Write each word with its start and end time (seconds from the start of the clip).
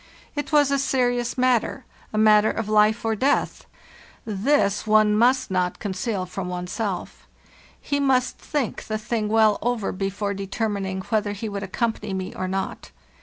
It 0.35 0.51
was 0.51 0.71
a 0.71 0.79
serious 0.79 1.37
matter—a 1.37 2.17
matter 2.17 2.49
of 2.49 2.67
life 2.67 3.05
or 3.05 3.15
death—this 3.15 4.87
one 4.87 5.15
must 5.15 5.51
not 5.51 5.77
conceal 5.77 6.25
from 6.25 6.49
one's 6.49 6.71
self. 6.71 7.27
He 7.79 7.99
must 7.99 8.39
think 8.39 8.85
the 8.85 8.97
thing 8.97 9.27
well 9.27 9.59
over 9.61 9.91
before 9.91 10.33
determining 10.33 11.01
whether 11.01 11.33
he 11.33 11.47
would 11.47 11.61
accompany 11.61 12.15
me 12.15 12.33
or 12.33 12.47
not. 12.47 12.89